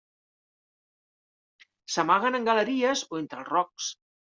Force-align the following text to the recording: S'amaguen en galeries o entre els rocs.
S'amaguen 1.97 2.39
en 2.41 2.51
galeries 2.51 3.07
o 3.13 3.23
entre 3.23 3.43
els 3.45 3.55
rocs. 3.55 3.95